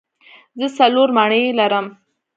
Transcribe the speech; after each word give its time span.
زه 0.59 0.67
څلور 0.77 1.09
مڼې 1.17 1.43
لرم. 1.59 1.85